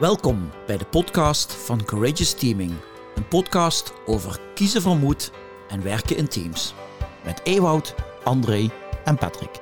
[0.00, 2.72] Welkom bij de podcast van Courageous Teaming.
[3.14, 5.32] Een podcast over kiezen van moed
[5.68, 6.74] en werken in teams.
[7.24, 7.94] Met Ewoud,
[8.24, 8.70] André
[9.04, 9.60] en Patrick.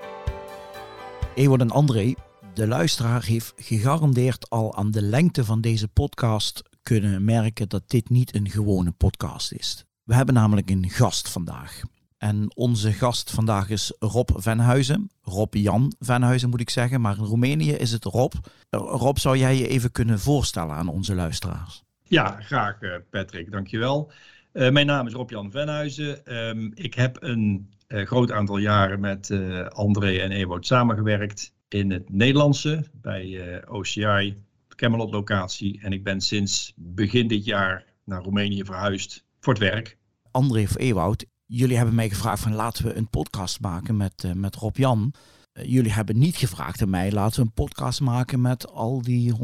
[1.34, 2.14] Ewoud en André,
[2.54, 8.10] de luisteraar heeft gegarandeerd al aan de lengte van deze podcast kunnen merken dat dit
[8.10, 9.84] niet een gewone podcast is.
[10.02, 11.82] We hebben namelijk een gast vandaag.
[12.18, 15.10] En onze gast vandaag is Rob Venhuizen.
[15.22, 18.32] Rob Jan Venhuizen moet ik zeggen, maar in Roemenië is het Rob.
[18.70, 21.82] Rob, zou jij je even kunnen voorstellen aan onze luisteraars?
[22.02, 24.12] Ja, graag uh, Patrick, dankjewel.
[24.52, 26.36] Uh, mijn naam is Rob Jan Venhuizen.
[26.48, 29.30] Um, ik heb een uh, groot aantal jaren met
[29.68, 34.36] André en Ewout samengewerkt in het Nederlandse bij OCI,
[34.68, 35.80] Camelot locatie.
[35.82, 39.96] En ik ben sinds begin dit jaar naar Roemenië verhuisd voor het werk.
[40.30, 44.32] André of Ewout, jullie hebben mij gevraagd van laten we een podcast maken met, uh,
[44.32, 45.12] met Rob Jan.
[45.52, 49.34] Uh, jullie hebben niet gevraagd aan mij, laten we een podcast maken met al die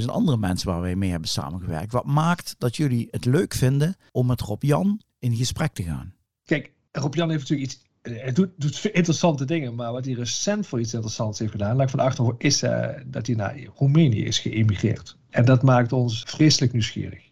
[0.00, 1.92] 175.000 andere mensen waar wij mee hebben samengewerkt.
[1.92, 6.14] Wat maakt dat jullie het leuk vinden om met Rob Jan in gesprek te gaan?
[6.44, 10.66] Kijk, Rob Jan heeft natuurlijk iets hij doet, doet, interessante dingen, maar wat hij recent
[10.66, 12.60] voor iets interessants heeft gedaan, laat ik van achter is
[13.06, 15.16] dat hij naar Roemenië is geëmigreerd.
[15.30, 17.31] En dat maakt ons vreselijk nieuwsgierig.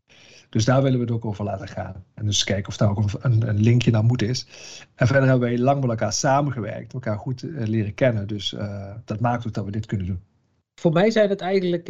[0.51, 2.05] Dus daar willen we het ook over laten gaan.
[2.15, 4.47] En dus kijken of daar ook een, een linkje naar moet is.
[4.95, 8.27] En verder hebben wij lang met elkaar samengewerkt, elkaar goed uh, leren kennen.
[8.27, 10.21] Dus uh, dat maakt ook dat we dit kunnen doen.
[10.81, 11.89] Voor mij zijn het eigenlijk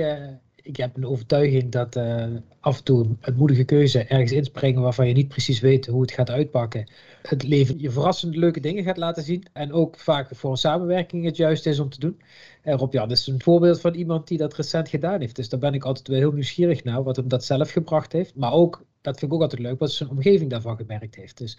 [0.63, 2.27] ik heb een overtuiging dat uh,
[2.61, 6.13] af en toe een moedige keuze ergens inspringen waarvan je niet precies weet hoe het
[6.13, 6.91] gaat uitpakken.
[7.23, 9.47] Het leven je verrassend leuke dingen gaat laten zien.
[9.53, 12.21] En ook vaak voor een samenwerking het juist is om te doen.
[12.63, 15.37] En Rob Jan is een voorbeeld van iemand die dat recent gedaan heeft.
[15.37, 18.35] Dus daar ben ik altijd wel heel nieuwsgierig naar wat hem dat zelf gebracht heeft.
[18.35, 21.39] Maar ook, dat vind ik ook altijd leuk, wat zijn omgeving daarvan gemerkt heeft.
[21.39, 21.59] Dus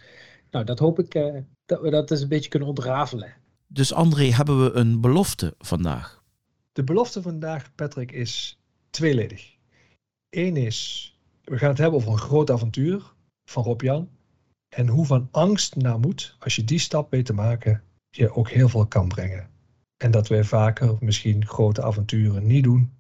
[0.52, 3.33] nou, dat hoop ik uh, dat we dat eens een beetje kunnen ontrafelen.
[3.67, 6.23] Dus André, hebben we een belofte vandaag?
[6.73, 8.61] De belofte vandaag, Patrick, is
[8.92, 9.56] tweeledig.
[10.30, 11.11] Eén is,
[11.44, 13.14] we gaan het hebben over een groot avontuur
[13.45, 14.09] van Rob Jan.
[14.70, 18.49] En hoe van angst naar moed, als je die stap weet te maken, je ook
[18.49, 19.49] heel veel kan brengen.
[19.98, 22.92] En dat wij vaker misschien grote avonturen niet doen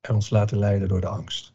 [0.00, 1.52] en ons laten leiden door de angst.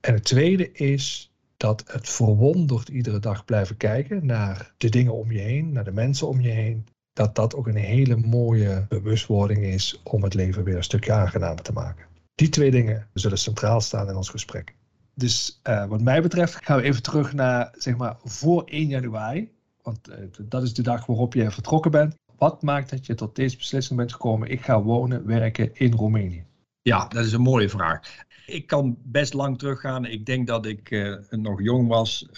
[0.00, 5.32] En het tweede is dat het verwonderd iedere dag blijven kijken naar de dingen om
[5.32, 6.86] je heen, naar de mensen om je heen.
[7.12, 11.62] Dat dat ook een hele mooie bewustwording is om het leven weer een stukje aangenamer
[11.62, 12.09] te maken.
[12.34, 14.74] Die twee dingen zullen centraal staan in ons gesprek.
[15.20, 19.50] Dus uh, wat mij betreft gaan we even terug naar zeg maar voor 1 januari.
[19.82, 20.16] Want uh,
[20.48, 22.14] dat is de dag waarop je vertrokken bent.
[22.36, 24.50] Wat maakt dat je tot deze beslissing bent gekomen?
[24.50, 26.44] Ik ga wonen, werken in Roemenië.
[26.82, 28.00] Ja, dat is een mooie vraag.
[28.46, 30.04] Ik kan best lang teruggaan.
[30.04, 32.28] Ik denk dat ik uh, nog jong was.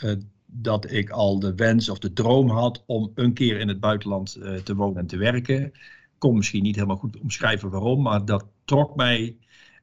[0.46, 4.38] dat ik al de wens of de droom had om een keer in het buitenland
[4.64, 5.64] te wonen en te werken.
[5.64, 9.36] Ik kon misschien niet helemaal goed omschrijven waarom, maar dat trok mij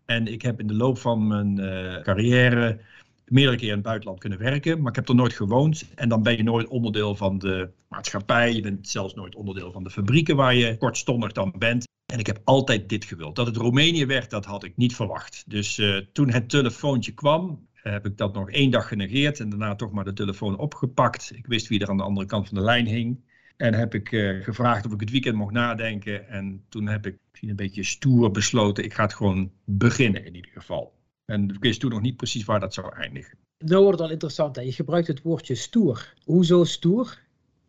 [0.10, 2.80] en ik heb in de loop van mijn uh, carrière
[3.26, 5.86] meerdere keren in het buitenland kunnen werken, maar ik heb er nooit gewoond.
[5.96, 8.54] En dan ben je nooit onderdeel van de maatschappij.
[8.54, 11.88] Je bent zelfs nooit onderdeel van de fabrieken waar je kortstondig dan bent.
[12.06, 13.36] En ik heb altijd dit gewild.
[13.36, 15.44] Dat het Roemenië werd, dat had ik niet verwacht.
[15.48, 19.76] Dus uh, toen het telefoontje kwam, heb ik dat nog één dag genegeerd en daarna
[19.76, 21.32] toch maar de telefoon opgepakt.
[21.36, 23.20] Ik wist wie er aan de andere kant van de lijn hing.
[23.60, 26.28] En heb ik uh, gevraagd of ik het weekend mocht nadenken.
[26.28, 28.84] En toen heb ik misschien een beetje stoer besloten.
[28.84, 30.94] Ik ga het gewoon beginnen in ieder geval.
[31.26, 33.38] En ik wist toen nog niet precies waar dat zou eindigen.
[33.58, 34.56] Nou wordt het al interessant.
[34.56, 34.62] Hè?
[34.62, 36.14] Je gebruikt het woordje stoer.
[36.24, 37.18] Hoezo stoer?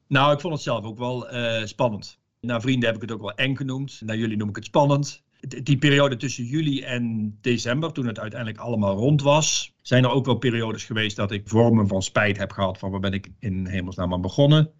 [0.07, 2.19] Nou, ik vond het zelf ook wel uh, spannend.
[2.41, 4.01] Naar vrienden heb ik het ook wel eng genoemd.
[4.05, 5.23] Naar jullie noem ik het spannend.
[5.41, 10.27] Die periode tussen juli en december, toen het uiteindelijk allemaal rond was, zijn er ook
[10.27, 13.67] wel periodes geweest dat ik vormen van spijt heb gehad van waar ben ik in
[13.67, 14.71] hemelsnaam aan begonnen.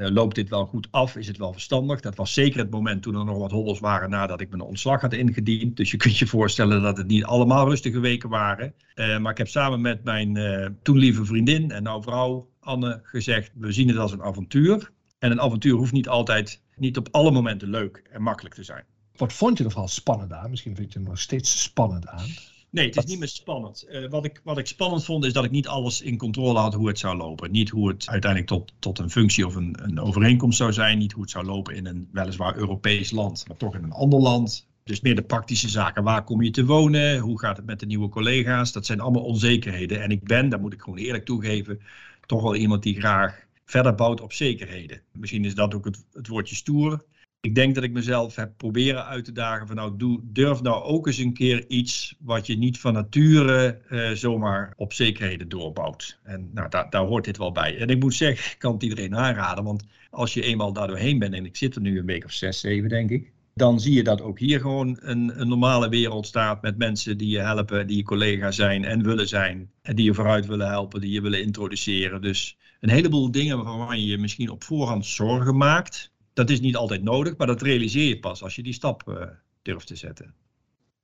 [0.00, 1.16] Uh, loopt dit wel goed af?
[1.16, 2.00] Is het wel verstandig?
[2.00, 5.00] Dat was zeker het moment toen er nog wat hobbels waren nadat ik mijn ontslag
[5.00, 5.76] had ingediend.
[5.76, 8.74] Dus je kunt je voorstellen dat het niet allemaal rustige weken waren.
[8.94, 13.00] Uh, maar ik heb samen met mijn uh, toen lieve vriendin en nou vrouw Anne
[13.02, 14.90] gezegd: we zien het als een avontuur.
[15.18, 18.84] En een avontuur hoeft niet altijd, niet op alle momenten leuk en makkelijk te zijn.
[19.16, 20.50] Wat vond je er vooral spannend aan?
[20.50, 22.28] Misschien vind je het nog steeds spannend aan.
[22.70, 23.86] Nee, het is niet meer spannend.
[23.88, 26.74] Uh, wat, ik, wat ik spannend vond is dat ik niet alles in controle had
[26.74, 27.50] hoe het zou lopen.
[27.50, 30.98] Niet hoe het uiteindelijk tot, tot een functie of een, een overeenkomst zou zijn.
[30.98, 34.20] Niet hoe het zou lopen in een weliswaar Europees land, maar toch in een ander
[34.20, 34.68] land.
[34.84, 36.02] Dus meer de praktische zaken.
[36.02, 37.18] Waar kom je te wonen?
[37.18, 38.72] Hoe gaat het met de nieuwe collega's?
[38.72, 40.02] Dat zijn allemaal onzekerheden.
[40.02, 41.80] En ik ben, daar moet ik gewoon eerlijk toegeven,
[42.26, 45.02] toch wel iemand die graag verder bouwt op zekerheden.
[45.12, 47.04] Misschien is dat ook het, het woordje stoer
[47.40, 51.06] ik denk dat ik mezelf heb proberen uit te dagen van nou durf nou ook
[51.06, 56.18] eens een keer iets wat je niet van nature uh, zomaar op zekerheden doorbouwt.
[56.22, 57.78] En nou, daar, daar hoort dit wel bij.
[57.78, 61.18] En ik moet zeggen, ik kan het iedereen aanraden, want als je eenmaal daar doorheen
[61.18, 63.32] bent en ik zit er nu een week of zes, zeven denk ik.
[63.54, 67.28] dan zie je dat ook hier gewoon een, een, normale wereld staat met mensen die
[67.28, 69.70] je helpen, die je collega zijn en willen zijn.
[69.82, 72.22] En die je vooruit willen helpen, die je willen introduceren.
[72.22, 76.12] Dus een heleboel dingen waarvan je je misschien op voorhand zorgen maakt.
[76.32, 79.22] Dat is niet altijd nodig, maar dat realiseer je pas als je die stap uh,
[79.62, 80.34] durft te zetten.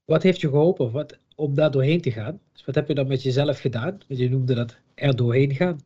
[0.05, 2.40] Wat heeft je geholpen wat, om daar doorheen te gaan?
[2.52, 3.99] Dus wat heb je dan met jezelf gedaan?
[4.08, 5.81] Want je noemde dat er doorheen gaan.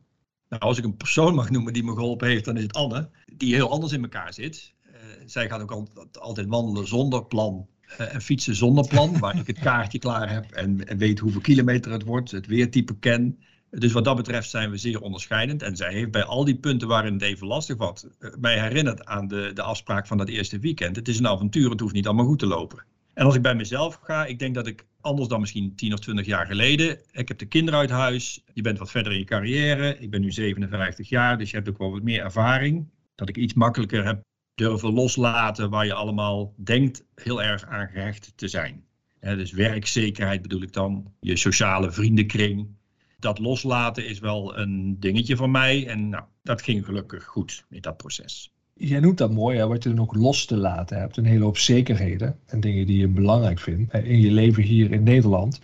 [0.49, 3.09] Nou, als ik een persoon mag noemen die me geholpen heeft, dan is het Anne,
[3.35, 4.73] die heel anders in elkaar zit.
[4.85, 4.93] Uh,
[5.25, 7.67] zij gaat ook altijd, altijd wandelen zonder plan
[7.99, 11.41] uh, en fietsen zonder plan, waar ik het kaartje klaar heb en, en, weet hoeveel
[11.41, 13.39] kilometer het wordt, het weertype ken.
[13.71, 15.61] Dus wat dat betreft zijn we zeer onderscheidend.
[15.61, 19.05] En zij heeft bij al die punten waarin het even lastig was, uh, mij herinnerd
[19.05, 20.95] aan de, de afspraak van dat eerste weekend.
[20.95, 22.85] Het is een avontuur, het hoeft niet allemaal goed te lopen.
[23.13, 25.99] En als ik bij mezelf ga, ik denk dat ik anders dan misschien 10 of
[25.99, 26.99] 20 jaar geleden.
[27.11, 28.43] Ik heb de kinderen uit huis.
[28.53, 29.97] Je bent wat verder in je carrière.
[29.99, 32.89] Ik ben nu 57 jaar, dus je hebt ook wel wat meer ervaring.
[33.15, 34.21] Dat ik iets makkelijker heb
[34.55, 38.83] durven loslaten waar je allemaal denkt heel erg aan gehecht te zijn.
[39.19, 42.79] dus werkzekerheid bedoel ik dan, je sociale vriendenkring.
[43.21, 47.81] Dat loslaten is wel een dingetje van mij en nou, dat ging gelukkig goed in
[47.81, 48.51] dat proces
[48.87, 51.17] jij noemt dat mooi, hè, wat je dan ook los te laten hebt.
[51.17, 55.03] Een hele hoop zekerheden en dingen die je belangrijk vindt in je leven hier in
[55.03, 55.61] Nederland.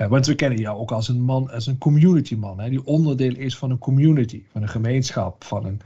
[0.00, 2.84] Uh, want we kennen jou ook als een man, als een community man, hè, die
[2.84, 5.80] onderdeel is van een community, van een gemeenschap, van een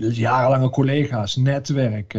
[0.00, 2.12] uh, jarenlange collega's, netwerk.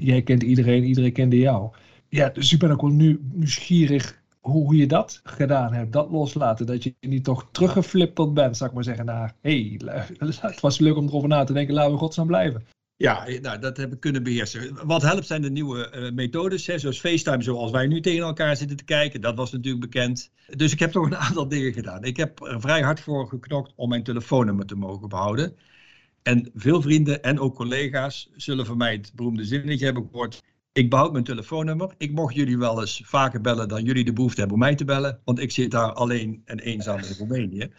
[0.00, 1.70] Jij kent iedereen, iedereen kende jou.
[2.08, 6.66] Ja, dus ik ben ook wel nu nieuwsgierig hoe, je dat gedaan hebt, dat loslaten,
[6.66, 9.80] dat je niet toch teruggeflipperd bent, zou ik maar zeggen, naar, hey,
[10.40, 12.66] het was leuk om erover na te denken, laten we godsnaam blijven.
[12.98, 14.86] Ja, nou, dat heb ik kunnen beheersen.
[14.86, 18.76] Wat helpt zijn de nieuwe uh, methodes, zoals FaceTime, zoals wij nu tegen elkaar zitten
[18.76, 19.20] te kijken.
[19.20, 20.30] Dat was natuurlijk bekend.
[20.46, 22.04] Dus ik heb toch een aantal dingen gedaan.
[22.04, 25.56] Ik heb er vrij hard voor geknokt om mijn telefoonnummer te mogen behouden.
[26.22, 30.42] En veel vrienden en ook collega's zullen van mij het beroemde zinnetje hebben gehoord.
[30.76, 31.94] Ik behoud mijn telefoonnummer.
[31.98, 34.84] Ik mocht jullie wel eens vaker bellen dan jullie de behoefte hebben om mij te
[34.84, 35.20] bellen.
[35.24, 37.70] Want ik zit daar alleen en eenzaam in Roemenië.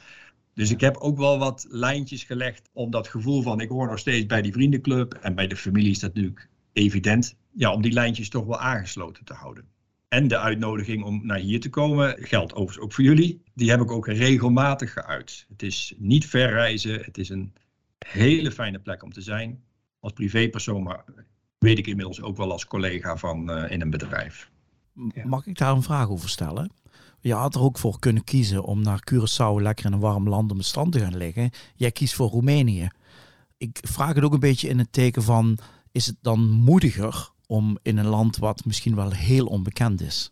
[0.53, 3.99] Dus ik heb ook wel wat lijntjes gelegd om dat gevoel van ik hoor nog
[3.99, 7.35] steeds bij die vriendenclub en bij de familie is dat natuurlijk evident.
[7.51, 9.65] Ja, om die lijntjes toch wel aangesloten te houden.
[10.07, 13.41] En de uitnodiging om naar hier te komen geldt overigens ook voor jullie.
[13.53, 15.45] Die heb ik ook regelmatig geuit.
[15.49, 16.99] Het is niet ver reizen.
[17.01, 17.53] Het is een
[17.99, 19.63] hele fijne plek om te zijn.
[19.99, 21.03] Als privépersoon, maar
[21.57, 24.49] weet ik inmiddels ook wel als collega van uh, in een bedrijf.
[25.23, 26.71] Mag ik daar een vraag over stellen?
[27.19, 30.51] Je had er ook voor kunnen kiezen om naar Curaçao lekker in een warm land
[30.51, 31.49] om het strand te gaan liggen.
[31.75, 32.89] Jij kiest voor Roemenië.
[33.57, 35.57] Ik vraag het ook een beetje in het teken van,
[35.91, 40.31] is het dan moediger om in een land wat misschien wel heel onbekend is?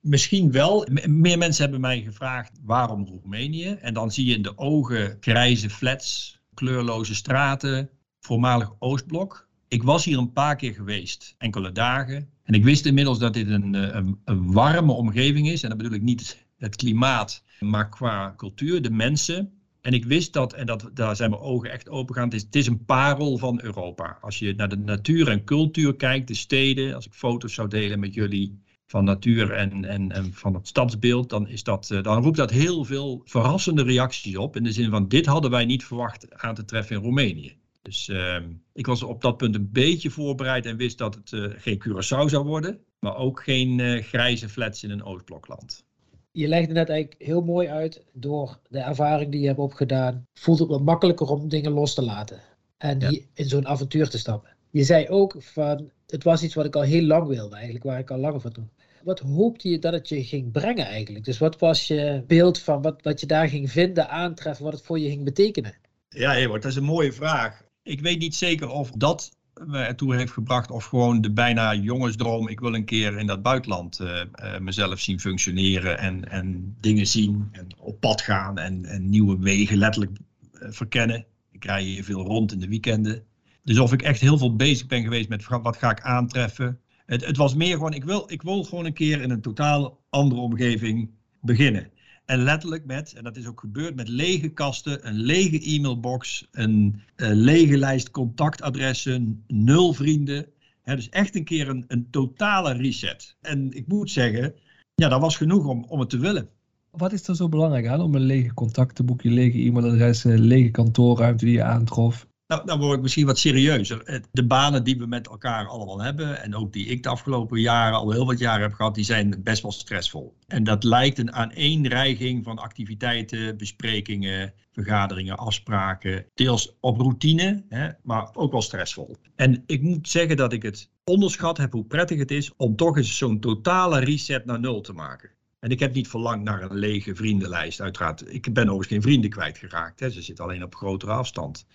[0.00, 0.86] Misschien wel.
[1.06, 3.68] Meer mensen hebben mij gevraagd waarom Roemenië.
[3.68, 7.90] En dan zie je in de ogen grijze flats, kleurloze straten,
[8.20, 9.45] voormalig Oostblok.
[9.76, 12.28] Ik was hier een paar keer geweest, enkele dagen.
[12.42, 15.62] En ik wist inmiddels dat dit een, eh, een, warme omgeving is.
[15.62, 19.52] En dat bedoel ik niet het klimaat, maar qua cultuur, de mensen.
[19.80, 22.42] En ik wist dat, en dat, daar zijn mijn ogen echt open gaan, het is,
[22.42, 24.18] het is een parel van Europa.
[24.20, 28.00] Als je naar de natuur en cultuur kijkt, de steden, als ik foto's zou delen
[28.00, 32.22] met jullie van natuur en, en, en van het stadsbeeld, dan, is dat, eh, dan
[32.22, 34.56] roept dat heel veel verrassende reacties op.
[34.56, 37.56] In de zin van, dit hadden wij niet verwacht aan te treffen in Roemenië.
[37.86, 38.36] Dus uh,
[38.72, 42.28] ik was op dat punt een beetje voorbereid en wist dat het uh, geen Curaçao
[42.28, 45.84] zou worden, maar ook geen uh, grijze flats in een Oostblokland.
[46.30, 50.26] Je legde net eigenlijk heel mooi uit door de ervaring die je hebt opgedaan.
[50.34, 52.40] Voelt het wat makkelijker om dingen los te laten
[52.78, 53.10] en ja.
[53.34, 54.50] in zo'n avontuur te stappen.
[54.70, 57.98] Je zei ook van het was iets wat ik al heel lang wilde, eigenlijk waar
[57.98, 58.64] ik al langer van doe.
[59.02, 61.24] Wat hoopte je dat het je ging brengen eigenlijk?
[61.24, 64.82] Dus wat was je beeld van wat, wat je daar ging vinden, aantreffen, wat het
[64.82, 65.74] voor je ging betekenen?
[66.08, 67.64] Ja, Ewart, dat is een mooie vraag.
[67.86, 72.48] Ik weet niet zeker of dat me ertoe heeft gebracht of gewoon de bijna jongensdroom.
[72.48, 77.06] Ik wil een keer in dat buitenland uh, uh, mezelf zien functioneren en, en dingen
[77.06, 80.18] zien en op pad gaan en, en nieuwe wegen letterlijk
[80.52, 81.24] uh, verkennen.
[81.52, 83.22] Ik rij hier veel rond in de weekenden.
[83.62, 86.80] Dus of ik echt heel veel bezig ben geweest met wat ga ik aantreffen.
[87.06, 90.00] Het, het was meer gewoon, ik wil, ik wil gewoon een keer in een totaal
[90.10, 91.90] andere omgeving beginnen.
[92.26, 97.00] En letterlijk met, en dat is ook gebeurd, met lege kasten, een lege e-mailbox, een,
[97.16, 100.46] een lege lijst contactadressen, nul vrienden.
[100.84, 103.36] dus echt een keer een, een totale reset.
[103.40, 104.54] En ik moet zeggen,
[104.94, 106.48] ja, dat was genoeg om, om het te willen.
[106.90, 111.54] Wat is er zo belangrijk aan om een lege contactenboekje, lege e-mailadressen, lege kantoorruimte die
[111.54, 112.26] je aantrof?
[112.48, 114.22] Nou, dan word ik misschien wat serieuzer.
[114.32, 117.98] De banen die we met elkaar allemaal hebben, en ook die ik de afgelopen jaren,
[117.98, 120.36] al heel wat jaren heb gehad, die zijn best wel stressvol.
[120.46, 128.28] En dat lijkt een aaneenreiging van activiteiten, besprekingen, vergaderingen, afspraken, deels op routine, hè, maar
[128.32, 129.16] ook wel stressvol.
[129.36, 132.96] En ik moet zeggen dat ik het onderschat heb hoe prettig het is om toch
[132.96, 135.30] eens zo'n totale reset naar nul te maken.
[135.60, 138.34] En ik heb niet verlangd naar een lege vriendenlijst, uiteraard.
[138.34, 140.10] Ik ben overigens geen vrienden kwijtgeraakt, hè.
[140.10, 141.66] ze zitten alleen op grotere afstand.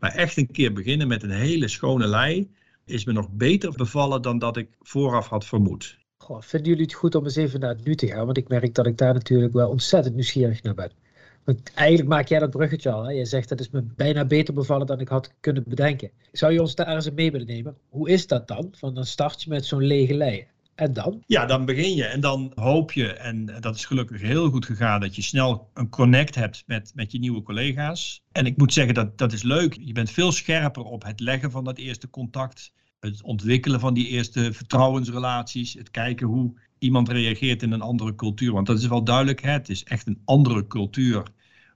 [0.00, 2.50] Maar echt een keer beginnen met een hele schone lei
[2.84, 5.98] is me nog beter bevallen dan dat ik vooraf had vermoed.
[6.16, 8.24] Goh, vinden jullie het goed om eens even naar het nu te gaan?
[8.24, 10.92] Want ik merk dat ik daar natuurlijk wel ontzettend nieuwsgierig naar ben.
[11.44, 13.04] Want eigenlijk maak jij dat bruggetje al.
[13.04, 13.10] Hè?
[13.10, 16.10] Je zegt dat is me bijna beter bevallen dan ik had kunnen bedenken.
[16.32, 17.76] Zou je ons daar eens mee willen nemen?
[17.88, 18.68] Hoe is dat dan?
[18.76, 20.46] Van dan start je met zo'n lege lei.
[20.80, 21.22] En dan?
[21.26, 25.00] Ja, dan begin je en dan hoop je, en dat is gelukkig heel goed gegaan,
[25.00, 28.22] dat je snel een connect hebt met, met je nieuwe collega's.
[28.32, 29.78] En ik moet zeggen, dat, dat is leuk.
[29.80, 34.08] Je bent veel scherper op het leggen van dat eerste contact, het ontwikkelen van die
[34.08, 38.52] eerste vertrouwensrelaties, het kijken hoe iemand reageert in een andere cultuur.
[38.52, 39.50] Want dat is wel duidelijk, hè?
[39.50, 41.22] het is echt een andere cultuur.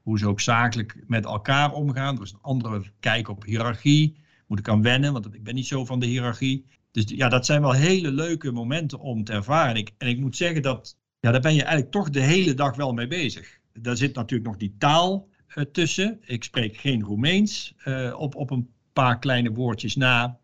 [0.02, 2.16] Hoe ze ook zakelijk met elkaar omgaan.
[2.16, 4.16] Er is een andere kijk op hiërarchie.
[4.46, 6.66] Moet ik aan wennen, want ik ben niet zo van de hiërarchie.
[6.94, 9.70] Dus ja, dat zijn wel hele leuke momenten om te ervaren.
[9.70, 12.54] En ik, en ik moet zeggen dat, ja, daar ben je eigenlijk toch de hele
[12.54, 13.58] dag wel mee bezig.
[13.72, 16.18] Daar zit natuurlijk nog die taal uh, tussen.
[16.24, 20.38] Ik spreek geen Roemeens uh, op, op een paar kleine woordjes na.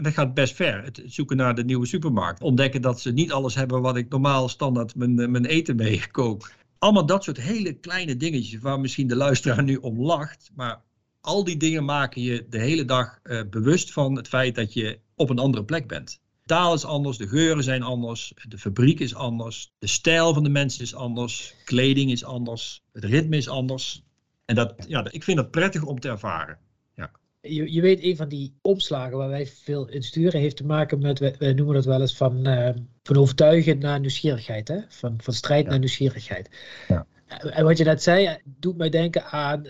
[0.00, 0.84] Dat gaat best ver.
[0.84, 2.42] Het zoeken naar de nieuwe supermarkt.
[2.42, 6.10] Ontdekken dat ze niet alles hebben wat ik normaal standaard mijn, eh, mijn eten mee
[6.10, 6.52] kook.
[6.78, 10.50] Allemaal dat soort hele kleine dingetjes waar misschien de luisteraar nu om lacht.
[10.54, 10.82] Maar
[11.20, 14.98] al die dingen maken je de hele dag uh, bewust van het feit dat je
[15.14, 16.20] op een andere plek bent.
[16.42, 20.42] De taal is anders, de geuren zijn anders, de fabriek is anders, de stijl van
[20.42, 24.02] de mensen is anders, kleding is anders, het ritme is anders.
[24.44, 26.58] En dat, ja, ik vind dat prettig om te ervaren.
[26.96, 27.10] Ja.
[27.40, 30.98] Je, je weet, een van die omslagen waar wij veel in sturen heeft te maken
[30.98, 32.70] met, wij, noemen dat wel eens van, uh,
[33.02, 34.68] van overtuigen naar nieuwsgierigheid.
[34.68, 34.80] Hè?
[34.88, 36.50] Van, van strijd naar nieuwsgierigheid.
[36.88, 37.06] Ja.
[37.28, 39.64] En wat je net zei, doet mij denken aan,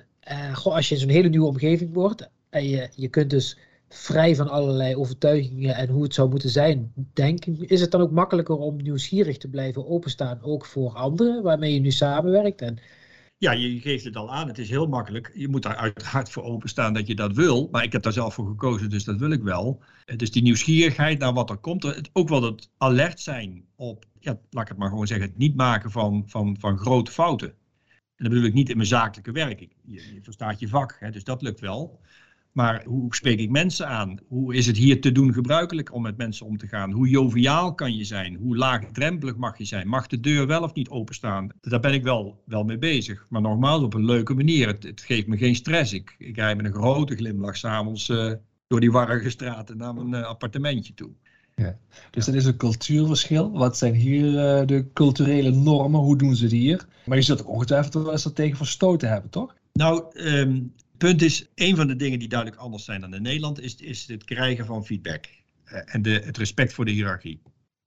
[0.55, 3.59] goh, als je in zo'n hele nieuwe omgeving wordt en je, kunt dus
[3.89, 8.11] vrij van allerlei overtuigingen en hoe het zou moeten zijn, denken, is het dan ook
[8.11, 12.61] makkelijker om nieuwsgierig te blijven openstaan, ook voor anderen waarmee je nu samenwerkt?
[12.61, 12.79] En...
[13.41, 14.49] Ja, je geeft het al aan.
[14.49, 15.31] Het is heel makkelijk.
[15.35, 17.69] Je moet daar uiteraard voor openstaan dat je dat wil.
[17.71, 19.83] Maar ik heb daar zelf voor gekozen, dus dat wil ik wel.
[20.17, 22.11] Dus die nieuwsgierigheid naar wat er komt.
[22.13, 25.57] Ook wel het alert zijn op, ja, laat ik het maar gewoon zeggen, het niet
[25.57, 27.55] maken van, van, van grote fouten.
[28.19, 29.61] En dat bedoel ik niet in mijn zakelijke werk.
[29.61, 32.01] Je, je verstaat je vak, hè, dus dat lukt wel.
[32.53, 34.19] Maar hoe spreek ik mensen aan?
[34.29, 36.93] Hoe is het hier te doen gebruikelijk om met mensen om te gaan?
[36.93, 38.35] Hoe joviaal kan je zijn?
[38.35, 39.89] Hoe laagdrempelig mag je zijn?
[39.89, 41.49] Mag de deur wel of niet openstaan?
[41.61, 43.27] Daar ben ik wel, wel mee bezig.
[43.29, 44.69] Maar nogmaals, op een leuke manier.
[44.69, 45.93] Het, geeft me geen stress.
[45.93, 48.33] Ik, ik met een grote glimlach s'avonds uh,
[48.67, 51.11] door die warrige straten naar mijn uh, appartementje toe.
[51.59, 51.79] Ja.
[52.11, 53.53] Dus dat is een cultuurverschil.
[53.53, 56.01] Wat zijn hier uh, de culturele normen?
[56.01, 56.87] Hoe doen ze het hier?
[57.05, 59.55] Maar je zult ongetwijfeld wel eens tegen verstoten hebben, toch?
[59.73, 63.61] Nou, um, punt is, een van de dingen die duidelijk anders zijn dan in Nederland,
[63.61, 65.25] is, is het krijgen van feedback
[65.73, 67.43] uh, en de, het respect voor de hiërarchie.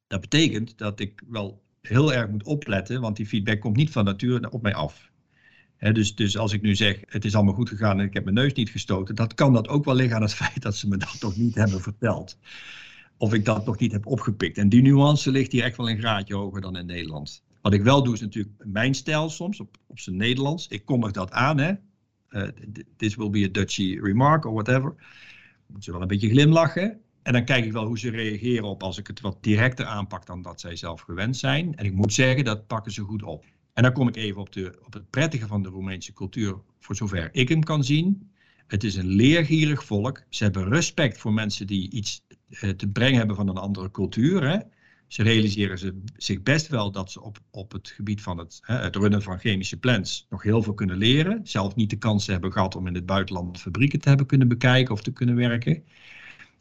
[0.07, 4.05] Dat betekent dat ik wel heel erg moet opletten, want die feedback komt niet van
[4.05, 5.11] nature op mij af.
[5.77, 8.23] He, dus, dus als ik nu zeg, het is allemaal goed gegaan en ik heb
[8.23, 10.87] mijn neus niet gestoten, dat kan dat ook wel liggen aan het feit dat ze
[10.87, 12.37] me dat toch niet hebben verteld.
[13.21, 14.57] Of ik dat nog niet heb opgepikt.
[14.57, 17.43] En die nuance ligt hier echt wel een graadje hoger dan in Nederland.
[17.61, 20.67] Wat ik wel doe is natuurlijk mijn stijl soms, op, op zijn Nederlands.
[20.67, 21.73] Ik kondig dat aan, hè.
[22.29, 22.47] Uh,
[22.97, 24.95] this will be a Dutchy remark or whatever.
[25.67, 27.01] Moet ze wel een beetje glimlachen.
[27.23, 30.25] En dan kijk ik wel hoe ze reageren op als ik het wat directer aanpak
[30.25, 31.75] dan dat zij zelf gewend zijn.
[31.75, 33.45] En ik moet zeggen, dat pakken ze goed op.
[33.73, 36.95] En dan kom ik even op, de, op het prettige van de Roemeense cultuur, voor
[36.95, 38.29] zover ik hem kan zien.
[38.67, 40.23] Het is een leergierig volk.
[40.29, 42.23] Ze hebben respect voor mensen die iets
[42.77, 44.49] te brengen hebben van een andere cultuur.
[44.49, 44.57] Hè?
[45.07, 48.75] Ze realiseren ze, zich best wel dat ze op, op het gebied van het, hè,
[48.75, 51.39] het runnen van chemische plants nog heel veel kunnen leren.
[51.43, 54.93] Zelf niet de kansen hebben gehad om in het buitenland fabrieken te hebben kunnen bekijken
[54.93, 55.83] of te kunnen werken.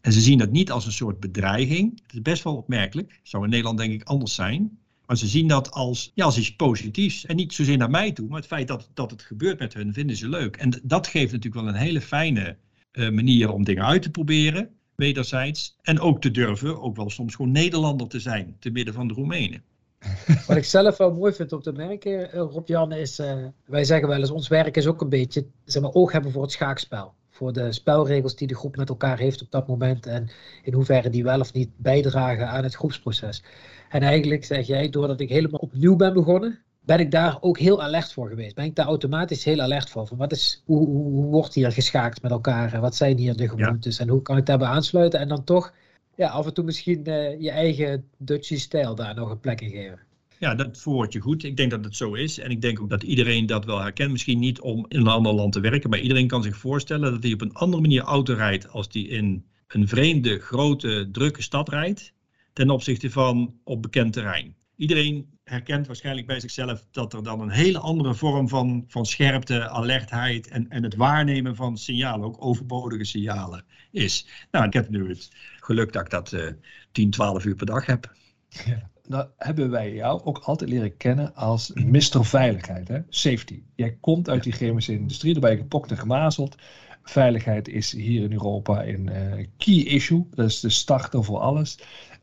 [0.00, 2.00] En ze zien dat niet als een soort bedreiging.
[2.02, 3.20] Het is best wel opmerkelijk.
[3.22, 4.78] Zou in Nederland denk ik anders zijn.
[5.06, 7.26] Maar ze zien dat als, ja, als iets positiefs.
[7.26, 9.92] En niet zozeer naar mij toe, maar het feit dat, dat het gebeurt met hun
[9.92, 10.56] vinden ze leuk.
[10.56, 12.56] En dat geeft natuurlijk wel een hele fijne
[12.92, 15.76] uh, manier om dingen uit te proberen wederzijds.
[15.82, 19.14] En ook te durven, ook wel soms gewoon Nederlander te zijn, te midden van de
[19.14, 19.62] Roemenen.
[20.46, 24.08] Wat ik zelf wel mooi vind om te merken, eh, Rob-Jan, is, uh, wij zeggen
[24.08, 27.12] wel eens, ons werk is ook een beetje, zeg maar, oog hebben voor het schaakspel.
[27.30, 30.30] Voor de spelregels die de groep met elkaar heeft op dat moment en
[30.62, 33.42] in hoeverre die wel of niet bijdragen aan het groepsproces.
[33.88, 36.58] En eigenlijk zeg jij, doordat ik helemaal opnieuw ben begonnen,
[36.90, 38.54] ben ik daar ook heel alert voor geweest.
[38.54, 40.06] Ben ik daar automatisch heel alert voor.
[40.06, 42.72] Van wat is, hoe, hoe, wordt hier geschaakt met elkaar?
[42.72, 43.98] En wat zijn hier de gewoontes?
[43.98, 45.20] En hoe kan ik daarbij aansluiten?
[45.20, 45.72] En dan toch
[46.14, 49.70] ja, af en toe misschien uh, je eigen Dutchy stijl daar nog een plek in
[49.70, 49.98] geven.
[50.38, 51.44] Ja, dat verwoord je goed.
[51.44, 52.38] Ik denk dat het zo is.
[52.38, 54.10] En ik denk ook dat iedereen dat wel herkent.
[54.10, 57.22] Misschien niet om in een ander land te werken, maar iedereen kan zich voorstellen dat
[57.22, 61.68] hij op een andere manier auto rijdt als hij in een vreemde, grote, drukke stad
[61.68, 62.12] rijdt,
[62.52, 64.54] ten opzichte van op bekend terrein.
[64.76, 69.68] Iedereen herkent waarschijnlijk bij zichzelf dat er dan een hele andere vorm van, van scherpte,
[69.68, 74.26] alertheid en, en het waarnemen van signalen, ook overbodige signalen, is.
[74.50, 75.30] Nou, ik heb nu het
[75.60, 76.46] geluk dat ik dat uh,
[76.92, 78.12] 10, 12 uur per dag heb.
[78.48, 78.90] Ja.
[79.06, 82.24] Nou hebben wij jou ook altijd leren kennen als Mr.
[82.24, 82.98] Veiligheid, hè?
[83.08, 83.62] safety.
[83.74, 86.56] Jij komt uit die chemische industrie, daar ben je gepokt en gemazeld.
[87.02, 91.78] Veiligheid is hier in Europa een uh, key issue, dat is de starter voor alles.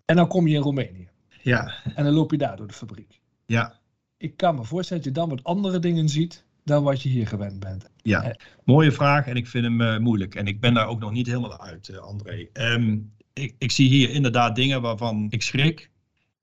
[0.05, 1.09] En dan kom je in Roemenië.
[1.47, 1.73] Ja.
[1.95, 3.19] En dan loop je daar door de fabriek.
[3.45, 3.79] Ja.
[4.17, 7.27] Ik kan me voorstellen dat je dan wat andere dingen ziet dan wat je hier
[7.27, 7.89] gewend bent.
[8.01, 10.35] Ja, eh, mooie vraag en ik vind hem uh, moeilijk.
[10.35, 12.47] En ik ben daar ook nog niet helemaal uit, uh, André.
[12.53, 15.89] Um, ik, ik, zie hier inderdaad dingen waarvan ik schrik.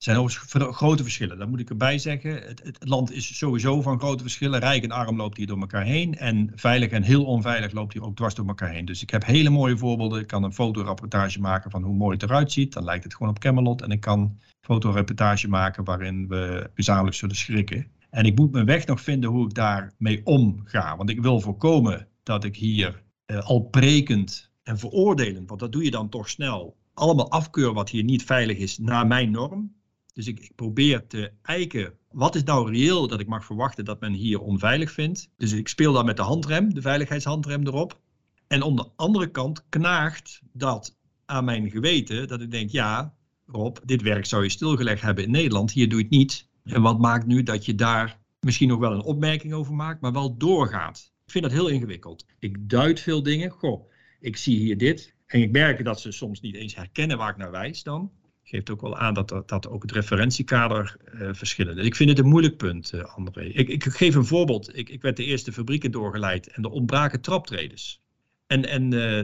[0.04, 2.32] Er zijn grote verschillen, dat moet ik erbij zeggen.
[2.42, 4.60] Het, land is sowieso van grote verschillen.
[4.60, 6.14] Rijk en arm loopt hier door elkaar heen.
[6.14, 8.84] En veilig en heel onveilig loopt hier ook dwars door elkaar heen.
[8.84, 10.20] Dus ik heb hele mooie voorbeelden.
[10.20, 12.72] Ik kan een fotorapportage maken van hoe mooi het eruit ziet.
[12.72, 13.82] Dan lijkt het gewoon op Camelot.
[13.82, 17.86] En ik kan een fotoreportage maken waarin we gezamenlijk zullen schrikken.
[18.10, 20.96] En ik moet mijn weg nog vinden hoe ik daarmee omga.
[20.96, 25.84] Want ik wil voorkomen dat ik hier uh, al prekend en veroordelend, want dat doe
[25.84, 29.72] je dan toch snel, allemaal afkeur wat hier niet veilig is naar mijn norm.
[30.14, 34.12] Dus ik, probeer te eiken, wat is nou reëel dat ik mag verwachten dat men
[34.12, 35.30] hier onveilig vindt.
[35.36, 38.00] Dus ik speel dan met de handrem, de veiligheidshandrem erop.
[38.46, 43.14] En aan de andere kant knaagt dat aan mijn geweten, dat ik denk, ja
[43.46, 46.48] Rob, dit werk zou je stilgelegd hebben in Nederland, hier doe je het niet.
[46.64, 50.12] En wat maakt nu dat je daar misschien nog wel een opmerking over maakt, maar
[50.12, 51.12] wel doorgaat?
[51.24, 52.26] Ik vind dat heel ingewikkeld.
[52.38, 53.50] Ik duid veel dingen.
[53.50, 53.90] Goh,
[54.20, 55.14] ik zie hier dit.
[55.26, 58.12] En ik merk dat ze soms niet eens herkennen waar ik naar wijs dan
[58.44, 61.78] geeft ook wel aan dat, dat, dat ook het referentiekader uh, verschillen.
[61.78, 63.44] Ik vind het een moeilijk punt, uh, André.
[63.44, 64.76] Ik, ik, geef een voorbeeld.
[64.76, 68.00] Ik, ik werd de eerste fabrieken doorgeleid en er ontbraken traptreders.
[68.46, 69.22] En, en uh,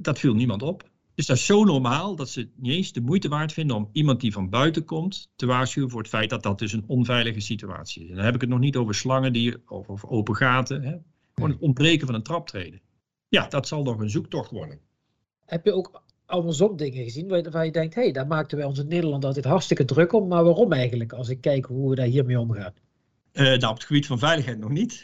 [0.00, 0.90] dat viel niemand op.
[1.14, 3.88] Dus dat is zo normaal dat ze het niet eens de moeite waard vinden om
[3.92, 7.40] iemand die van buiten komt te waarschuwen voor het feit dat dat dus een onveilige
[7.40, 8.08] situatie is.
[8.08, 10.82] En dan heb ik het nog niet over slangen die, of, of open gaten.
[10.82, 10.96] Hè?
[11.34, 12.80] Gewoon het ontbreken van een traptreden.
[13.28, 14.80] Ja, dat zal nog een zoektocht worden.
[15.44, 18.78] Heb je ook andersom dingen gezien waar, je denkt, hé, hey, daar maakten wij ons
[18.78, 22.06] in Nederland altijd hartstikke druk om, maar waarom eigenlijk, als ik kijk hoe we daar
[22.06, 22.72] hiermee omgaan?
[23.32, 25.02] Uh, nou, op het gebied van veiligheid nog niet.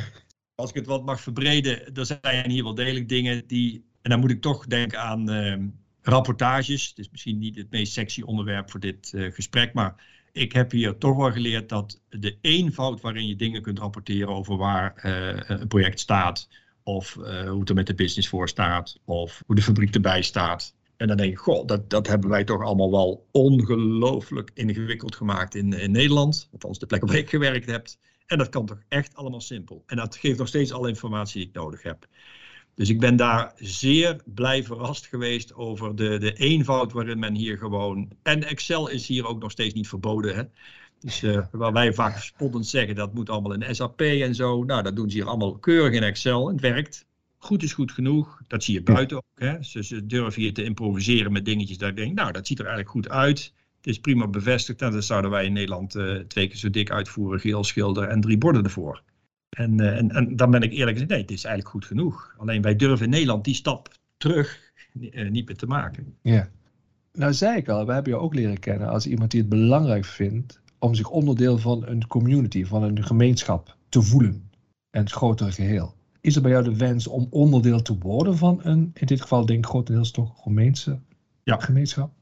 [0.55, 4.21] Als ik het wat mag verbreden, er zijn hier wel degelijk dingen die, en dan
[4.21, 5.57] moet ik toch denken aan uh,
[6.03, 6.89] rapportages.
[6.89, 9.95] Het is misschien niet het meest sexy onderwerp voor dit uh, gesprek, maar
[10.37, 14.57] ik heb hier toch wel geleerd dat de eenvoud waarin je dingen kunt rapporteren over
[14.57, 16.49] waar eh, een project staat,
[16.87, 18.99] of uh, hoe het er met de business voor staat.
[19.05, 20.75] Of hoe de fabriek erbij staat.
[20.97, 25.55] En dan denk ik, goh, dat, dat hebben wij toch allemaal wel ongelooflijk ingewikkeld gemaakt
[25.55, 26.49] in, in Nederland.
[26.53, 27.87] Althans, de plek waar ik gewerkt heb.
[28.27, 29.83] En dat kan toch echt allemaal simpel.
[29.87, 32.07] En dat geeft nog steeds alle informatie die ik nodig heb.
[32.75, 37.59] Dus ik ben daar zeer blij verrast geweest over de, de eenvoud waarin men hier
[37.59, 38.13] gewoon.
[38.23, 40.35] En Excel is hier ook nog steeds niet verboden.
[40.35, 40.43] Hè?
[41.01, 44.65] Dus uh, waar wij vaak spottend zeggen dat moet allemaal in SAP en zo.
[44.65, 46.49] Nou, dat doen ze hier allemaal keurig in Excel.
[46.49, 47.07] Het werkt.
[47.39, 48.43] Goed is goed genoeg.
[48.47, 49.25] Dat zie je buiten ook.
[49.35, 49.63] Hè.
[49.63, 52.67] Ze, ze durven hier te improviseren met dingetjes dat ik denk, nou, dat ziet er
[52.67, 53.53] eigenlijk goed uit.
[53.77, 54.83] Het is prima bevestigd.
[54.83, 57.41] En dat zouden wij in Nederland uh, twee keer zo dik uitvoeren.
[57.41, 59.03] Geel schilder en drie borden ervoor.
[59.49, 62.35] En, uh, en, en, dan ben ik eerlijk gezegd, nee, het is eigenlijk goed genoeg.
[62.39, 64.73] Alleen wij durven in Nederland die stap terug
[65.31, 66.15] niet meer te maken.
[66.23, 66.51] Ja.
[67.13, 70.05] Nou zei ik al, we hebben je ook leren kennen als iemand die het belangrijk
[70.05, 74.51] vindt om zich onderdeel van een community, van een gemeenschap te voelen.
[74.91, 75.95] En het grotere geheel.
[76.21, 79.47] Is er bij jou de wens om onderdeel te worden van een, in dit geval
[79.47, 81.01] denk ik grotendeels toch Romeinse
[81.43, 81.61] ja.
[81.61, 82.13] gemeenschap?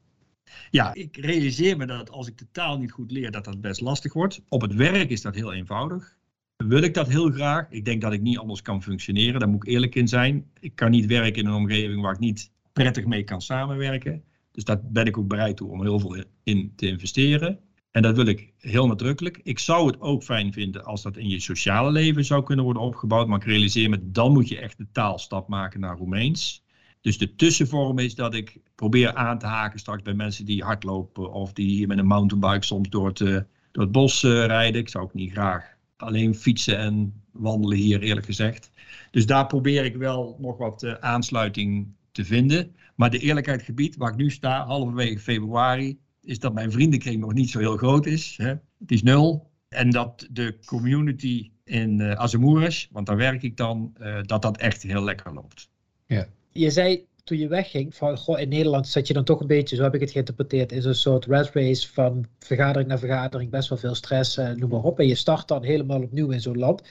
[0.70, 3.80] Ja, ik realiseer me dat als ik de taal niet goed leer, dat dat best
[3.80, 4.42] lastig wordt.
[4.48, 6.16] Op het werk is dat heel eenvoudig.
[6.56, 7.66] Wil ik dat heel graag?
[7.70, 10.46] Ik denk dat ik niet anders kan functioneren, daar moet ik eerlijk in zijn.
[10.60, 14.22] Ik kan niet werken in een omgeving waar ik niet prettig mee kan samenwerken.
[14.50, 17.58] Dus daar ben ik ook bereid toe om heel veel in te investeren.
[17.94, 19.40] En dat wil ik heel nadrukkelijk.
[19.42, 22.82] Ik zou het ook fijn vinden als dat in je sociale leven zou kunnen worden
[22.82, 23.28] opgebouwd.
[23.28, 26.64] Maar ik realiseer me, dan moet je echt de taalstap maken naar Roemeens.
[27.00, 31.32] Dus de tussenvorm is dat ik probeer aan te haken straks bij mensen die hardlopen
[31.32, 33.40] of die met een mountainbike soms door het, uh,
[33.72, 34.80] door het bos uh, rijden.
[34.80, 38.70] Ik zou ook niet graag alleen fietsen en wandelen hier, eerlijk gezegd.
[39.10, 42.76] Dus daar probeer ik wel nog wat uh, aansluiting te vinden.
[42.94, 47.32] Maar de eerlijkheid gebied waar ik nu sta, halverwege februari, is dat mijn vriendenkring nog
[47.32, 48.34] niet zo heel groot is.
[48.36, 48.48] Hè.
[48.78, 49.50] Het is nul.
[49.68, 52.28] En dat de community in uh,
[52.90, 55.68] want daar werk ik dan, uh, dat dat echt heel lekker loopt.
[56.06, 56.26] Ja.
[56.50, 59.76] Je zei toen je wegging, van goh, in Nederland zat je dan toch een beetje,
[59.76, 63.68] zo heb ik het geïnterpreteerd, is een soort red race van vergadering naar vergadering, best
[63.68, 64.98] wel veel stress, uh, noem maar op.
[64.98, 66.82] En je start dan helemaal opnieuw in zo'n land.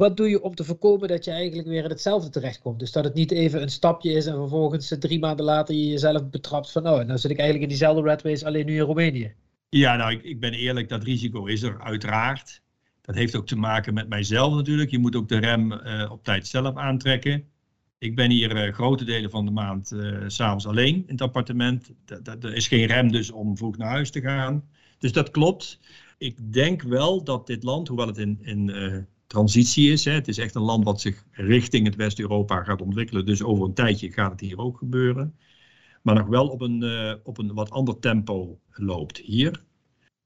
[0.00, 2.78] Wat doe je om te voorkomen dat je eigenlijk weer in hetzelfde terechtkomt?
[2.78, 6.30] Dus dat het niet even een stapje is en vervolgens drie maanden later je jezelf
[6.30, 9.34] betrapt van, oh, nou zit ik eigenlijk in diezelfde red race, alleen nu in Roemenië.
[9.68, 12.62] Ja, nou, ik, ik ben eerlijk, dat risico is er uiteraard.
[13.00, 14.90] Dat heeft ook te maken met mijzelf natuurlijk.
[14.90, 17.44] Je moet ook de rem uh, op tijd zelf aantrekken.
[17.98, 21.90] Ik ben hier uh, grote delen van de maand uh, s'avonds alleen in het appartement.
[22.40, 24.68] Er is geen rem dus om vroeg naar huis te gaan.
[24.98, 25.80] Dus dat klopt.
[26.18, 28.70] Ik denk wel dat dit land, hoewel het in, in
[29.30, 33.26] transitie is, hè, het is echt een land wat zich richting het West-Europa gaat ontwikkelen.
[33.26, 35.34] Dus over een tijdje gaat het hier ook gebeuren
[36.02, 39.64] maar nog wel op een, uh, op een wat ander tempo loopt hier.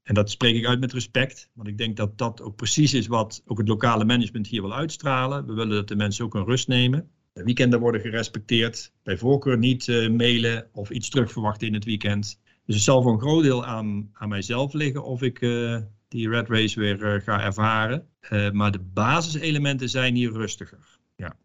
[0.03, 3.07] En dat spreek ik uit met respect, want ik denk dat dat ook precies is
[3.07, 5.45] wat ook het lokale management hier wil uitstralen.
[5.45, 7.09] We willen dat de mensen ook een rust nemen.
[7.33, 12.39] De weekenden worden gerespecteerd, bij voorkeur niet uh, mailen of iets terugverwachten in het weekend.
[12.65, 15.77] Dus het zal voor een groot deel aan, aan mijzelf liggen of ik uh,
[16.15, 18.07] die red race weer ga ervaren.
[18.53, 20.99] maar de basiselementen zijn hier rustiger.
[21.15, 21.35] Ja.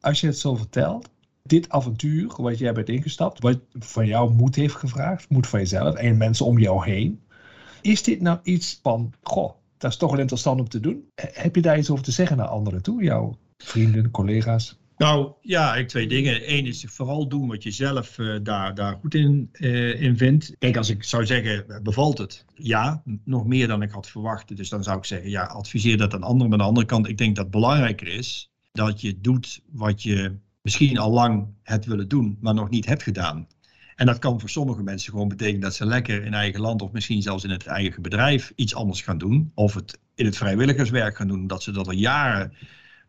[0.00, 1.10] Als je het zo vertelt,
[1.42, 5.94] dit avontuur, wat jij bent ingestapt, wat van jou moed heeft gevraagd, moed van jezelf
[5.94, 7.20] en mensen om jou heen.
[7.80, 11.08] Is dit nou iets van, goh, dat is toch wel interessant om te doen?
[11.14, 14.79] Heb je daar iets over te zeggen naar anderen toe, jouw vrienden, collega's?
[15.00, 16.52] Nou ja, twee dingen.
[16.52, 20.54] Eén is vooral doen wat je zelf uh, daar, daar goed in, uh, in vindt.
[20.58, 22.44] Kijk, als ik zou zeggen, bevalt het?
[22.54, 24.56] Ja, nog meer dan ik had verwacht.
[24.56, 26.48] Dus dan zou ik zeggen, ja, adviseer dat aan anderen.
[26.50, 30.02] Maar aan de andere kant, ik denk dat het belangrijker is dat je doet wat
[30.02, 33.46] je misschien al lang het willen doen, maar nog niet hebt gedaan.
[33.94, 36.92] En dat kan voor sommige mensen gewoon betekenen dat ze lekker in eigen land of
[36.92, 39.52] misschien zelfs in het eigen bedrijf iets anders gaan doen.
[39.54, 42.52] Of het in het vrijwilligerswerk gaan doen, dat ze dat al jaren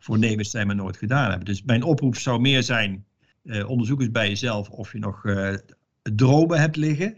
[0.02, 1.44] voornemens zijn, maar nooit gedaan hebben.
[1.44, 3.04] Dus mijn oproep zou meer zijn,
[3.44, 5.54] eh, onderzoek eens bij jezelf of je nog eh,
[6.02, 7.16] dromen hebt liggen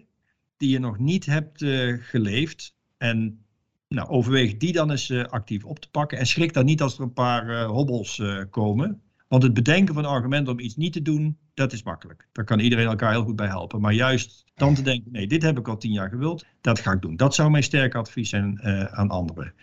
[0.57, 2.77] die je nog niet hebt uh, geleefd.
[2.99, 3.45] En
[3.89, 6.19] nou, overweeg die dan eens uh, actief op te pakken.
[6.19, 9.03] En schrik dan niet als er een paar hobbels komen.
[9.29, 12.29] Want het bedenken van argumenten om iets niet te doen, dat is makkelijk.
[12.33, 13.81] Daar kan iedereen elkaar heel goed bij helpen.
[13.81, 16.93] Maar juist dan te denken, nee, dit heb ik al tien jaar gewild, dat ga
[16.93, 17.17] ik doen.
[17.17, 19.55] Dat zou mijn sterke advies zijn aan anderen.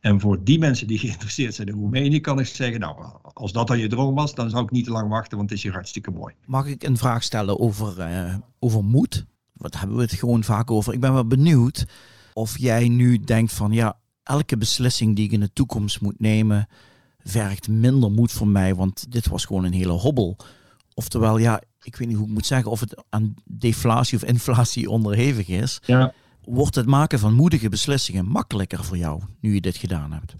[0.00, 3.66] En voor die mensen die geïnteresseerd zijn in Roemenië, kan ik zeggen, nou, als dat
[3.66, 5.72] dan je droom was, dan zou ik niet te lang wachten, want het is hier
[5.72, 6.34] hartstikke mooi.
[6.46, 9.26] Mag ik een vraag stellen over, uh, over moed?
[9.52, 10.92] Wat hebben we het gewoon vaak over?
[10.92, 11.86] Ik ben wel benieuwd
[12.32, 16.68] of jij nu denkt van, ja, elke beslissing die ik in de toekomst moet nemen,
[17.18, 20.36] vergt minder moed voor mij, want dit was gewoon een hele hobbel.
[20.94, 24.90] Oftewel, ja, ik weet niet hoe ik moet zeggen of het aan deflatie of inflatie
[24.90, 25.80] onderhevig is.
[25.86, 26.12] Ja.
[26.50, 30.36] Wordt het maken van moedige beslissingen makkelijker voor jou nu je dit gedaan hebt?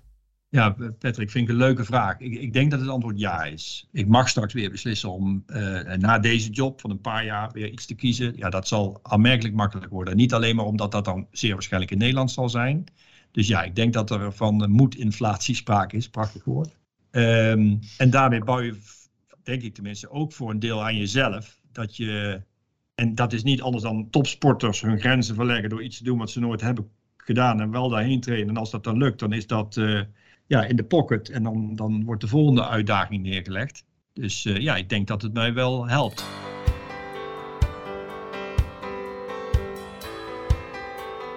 [0.48, 2.18] Ja, Patrick, vind ik een leuke vraag.
[2.18, 3.88] Ik, ik denk dat het antwoord ja is.
[3.92, 7.68] Ik mag straks weer beslissen om uh, na deze job van een paar jaar weer
[7.68, 8.36] iets te kiezen.
[8.36, 10.16] Ja, dat zal aanmerkelijk makkelijker worden.
[10.16, 12.84] Niet alleen maar omdat dat dan zeer waarschijnlijk in Nederland zal zijn.
[13.30, 16.78] Dus ja, ik denk dat er van moedinflatie sprake is, prachtig woord.
[17.10, 18.74] Um, en daarmee bouw je,
[19.42, 21.60] denk ik tenminste, ook voor een deel aan jezelf.
[21.72, 22.42] Dat je,
[23.00, 26.30] en dat is niet anders dan topsporters hun grenzen verleggen door iets te doen wat
[26.30, 28.48] ze nooit hebben gedaan en wel daarheen trainen.
[28.48, 30.00] En als dat dan lukt, dan is dat uh,
[30.46, 33.84] ja, in de pocket en dan, dan wordt de volgende uitdaging neergelegd.
[34.12, 36.24] Dus uh, ja, ik denk dat het mij wel helpt.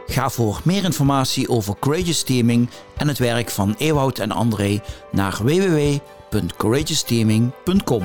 [0.08, 5.39] Ga voor meer informatie over Courageous Teaming en het werk van Ewout en André naar
[5.43, 8.04] www.courageousteaming.com.